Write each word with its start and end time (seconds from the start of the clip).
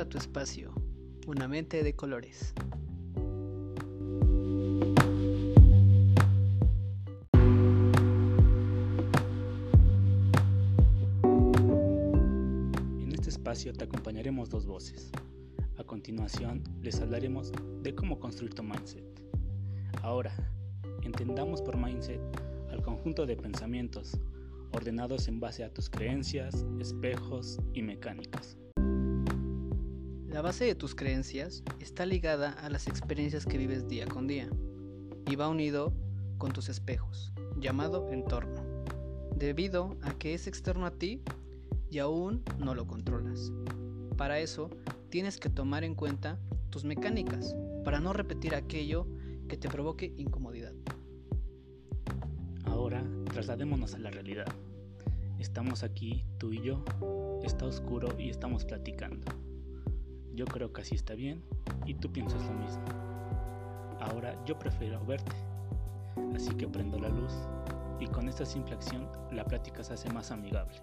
A 0.00 0.08
tu 0.08 0.16
espacio, 0.16 0.72
una 1.26 1.46
mente 1.46 1.82
de 1.82 1.94
colores. 1.94 2.54
En 12.98 13.12
este 13.12 13.28
espacio 13.28 13.74
te 13.74 13.84
acompañaremos 13.84 14.48
dos 14.48 14.64
voces. 14.64 15.12
A 15.76 15.84
continuación 15.84 16.62
les 16.80 16.98
hablaremos 17.02 17.52
de 17.82 17.94
cómo 17.94 18.18
construir 18.18 18.54
tu 18.54 18.62
mindset. 18.62 19.04
Ahora, 20.00 20.34
entendamos 21.02 21.60
por 21.60 21.76
mindset 21.76 22.22
al 22.70 22.80
conjunto 22.82 23.26
de 23.26 23.36
pensamientos 23.36 24.18
ordenados 24.72 25.28
en 25.28 25.40
base 25.40 25.62
a 25.62 25.74
tus 25.74 25.90
creencias, 25.90 26.64
espejos 26.78 27.58
y 27.74 27.82
mecánicas. 27.82 28.56
La 30.30 30.42
base 30.42 30.64
de 30.64 30.76
tus 30.76 30.94
creencias 30.94 31.64
está 31.80 32.06
ligada 32.06 32.52
a 32.52 32.70
las 32.70 32.86
experiencias 32.86 33.46
que 33.46 33.58
vives 33.58 33.88
día 33.88 34.06
con 34.06 34.28
día 34.28 34.48
y 35.28 35.34
va 35.34 35.48
unido 35.48 35.92
con 36.38 36.52
tus 36.52 36.68
espejos, 36.68 37.32
llamado 37.58 38.08
entorno, 38.12 38.62
debido 39.34 39.96
a 40.02 40.12
que 40.12 40.34
es 40.34 40.46
externo 40.46 40.86
a 40.86 40.92
ti 40.92 41.20
y 41.90 41.98
aún 41.98 42.44
no 42.58 42.76
lo 42.76 42.86
controlas. 42.86 43.50
Para 44.16 44.38
eso, 44.38 44.70
tienes 45.08 45.36
que 45.36 45.50
tomar 45.50 45.82
en 45.82 45.96
cuenta 45.96 46.38
tus 46.70 46.84
mecánicas 46.84 47.56
para 47.84 47.98
no 47.98 48.12
repetir 48.12 48.54
aquello 48.54 49.08
que 49.48 49.56
te 49.56 49.68
provoque 49.68 50.14
incomodidad. 50.16 50.74
Ahora 52.66 53.04
trasladémonos 53.32 53.94
a 53.94 53.98
la 53.98 54.10
realidad. 54.10 54.46
Estamos 55.40 55.82
aquí, 55.82 56.24
tú 56.38 56.52
y 56.52 56.62
yo, 56.62 56.84
está 57.42 57.66
oscuro 57.66 58.16
y 58.16 58.30
estamos 58.30 58.64
platicando. 58.64 59.49
Yo 60.34 60.44
creo 60.44 60.72
que 60.72 60.82
así 60.82 60.94
está 60.94 61.14
bien 61.14 61.42
y 61.86 61.94
tú 61.94 62.12
piensas 62.12 62.42
lo 62.46 62.54
mismo. 62.54 62.84
Ahora 64.00 64.42
yo 64.46 64.58
prefiero 64.58 65.04
verte, 65.04 65.36
así 66.34 66.50
que 66.54 66.66
prendo 66.66 66.98
la 66.98 67.08
luz 67.08 67.32
y 68.00 68.06
con 68.06 68.28
esta 68.28 68.46
simple 68.46 68.74
acción 68.74 69.08
la 69.30 69.44
plática 69.44 69.84
se 69.84 69.94
hace 69.94 70.10
más 70.10 70.30
amigable. 70.30 70.80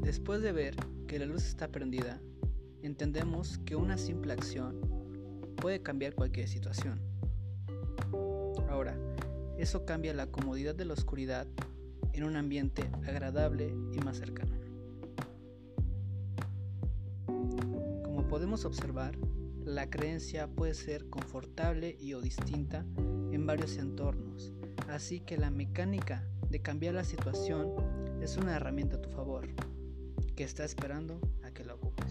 Después 0.00 0.42
de 0.42 0.52
ver 0.52 0.76
que 1.08 1.18
la 1.18 1.26
luz 1.26 1.44
está 1.44 1.68
prendida, 1.68 2.20
entendemos 2.82 3.58
que 3.58 3.74
una 3.74 3.98
simple 3.98 4.32
acción 4.32 4.80
puede 5.56 5.82
cambiar 5.82 6.14
cualquier 6.14 6.46
situación. 6.46 7.00
Ahora, 8.68 8.96
eso 9.58 9.84
cambia 9.84 10.12
la 10.14 10.26
comodidad 10.26 10.74
de 10.74 10.84
la 10.84 10.94
oscuridad 10.94 11.46
en 12.12 12.24
un 12.24 12.36
ambiente 12.36 12.90
agradable 13.06 13.74
y 13.92 13.98
más 13.98 14.18
cercano. 14.18 14.52
Podemos 18.34 18.64
observar, 18.64 19.16
la 19.64 19.88
creencia 19.90 20.48
puede 20.48 20.74
ser 20.74 21.08
confortable 21.08 21.96
y 22.00 22.14
o 22.14 22.20
distinta 22.20 22.84
en 23.30 23.46
varios 23.46 23.76
entornos, 23.76 24.52
así 24.88 25.20
que 25.20 25.36
la 25.36 25.50
mecánica 25.50 26.28
de 26.50 26.60
cambiar 26.60 26.94
la 26.94 27.04
situación 27.04 27.70
es 28.20 28.36
una 28.36 28.56
herramienta 28.56 28.96
a 28.96 29.00
tu 29.00 29.08
favor, 29.08 29.46
que 30.34 30.42
está 30.42 30.64
esperando 30.64 31.20
a 31.44 31.52
que 31.52 31.64
la 31.64 31.74
ocupes. 31.74 32.10